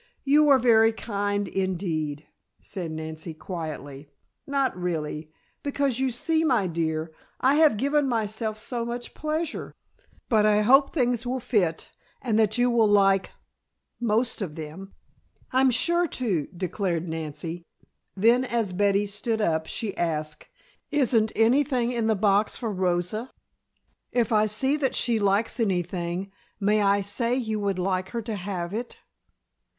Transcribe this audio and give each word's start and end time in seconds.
"You 0.23 0.49
are 0.49 0.57
very 0.57 0.91
kind, 0.91 1.47
indeed," 1.47 2.25
said 2.59 2.89
Nancy 2.89 3.35
quietly. 3.35 4.09
"Not 4.47 4.75
really. 4.75 5.29
Because, 5.61 5.99
you 5.99 6.09
see, 6.09 6.43
my 6.43 6.65
dear, 6.65 7.11
I 7.39 7.53
have 7.57 7.77
given 7.77 8.09
myself 8.09 8.57
so 8.57 8.83
much 8.83 9.13
pleasure. 9.13 9.75
But 10.27 10.43
I 10.47 10.63
hope 10.63 10.91
things 10.91 11.23
will 11.23 11.39
fit 11.39 11.91
and 12.19 12.39
that 12.39 12.57
you 12.57 12.71
will 12.71 12.87
like 12.87 13.33
most 13.99 14.41
of 14.41 14.55
them." 14.55 14.95
"I'm 15.51 15.69
sure 15.69 16.07
to," 16.07 16.47
declared 16.47 17.07
Nancy. 17.07 17.67
Then 18.17 18.43
as 18.43 18.73
Betty 18.73 19.05
stood 19.05 19.39
up 19.39 19.67
she 19.67 19.95
asked: 19.95 20.47
"Isn't 20.89 21.31
anything 21.35 21.91
in 21.91 22.07
the 22.07 22.15
box 22.15 22.57
for 22.57 22.71
Rosa? 22.71 23.29
If 24.11 24.31
I 24.31 24.47
see 24.47 24.77
that 24.77 24.95
she 24.95 25.19
likes 25.19 25.59
anything 25.59 26.31
may 26.59 26.81
I 26.81 27.01
say 27.01 27.35
you 27.35 27.59
would 27.59 27.77
like 27.77 28.09
her 28.09 28.21
to 28.23 28.35
have 28.35 28.73
it?" 28.73 28.97